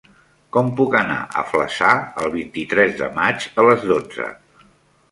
Com 0.55 0.71
puc 0.79 0.95
anar 0.99 1.17
a 1.41 1.43
Flaçà 1.51 1.91
el 2.25 2.33
vint-i-tres 2.39 2.99
de 3.03 3.13
maig 3.21 3.49
a 3.65 3.69
les 3.71 3.87
dotze? 3.93 4.33